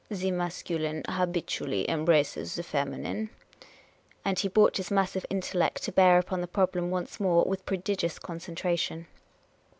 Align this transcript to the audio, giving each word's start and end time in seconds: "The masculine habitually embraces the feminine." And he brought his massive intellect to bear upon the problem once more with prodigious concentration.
"The 0.09 0.31
masculine 0.31 1.03
habitually 1.07 1.87
embraces 1.87 2.55
the 2.55 2.63
feminine." 2.63 3.29
And 4.25 4.39
he 4.39 4.47
brought 4.47 4.77
his 4.77 4.89
massive 4.89 5.27
intellect 5.29 5.83
to 5.83 5.91
bear 5.91 6.17
upon 6.17 6.41
the 6.41 6.47
problem 6.47 6.89
once 6.89 7.19
more 7.19 7.43
with 7.45 7.67
prodigious 7.67 8.17
concentration. 8.17 9.05